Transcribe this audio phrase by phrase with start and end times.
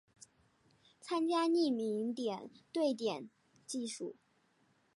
[0.99, 3.29] 参见匿名点对点
[3.67, 4.15] 技术。